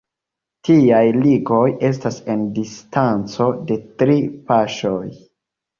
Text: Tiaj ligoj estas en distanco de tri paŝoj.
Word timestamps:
Tiaj 0.69 1.01
ligoj 1.17 1.61
estas 1.91 2.17
en 2.35 2.49
distanco 2.57 3.53
de 3.71 3.81
tri 4.03 4.19
paŝoj. 4.51 5.01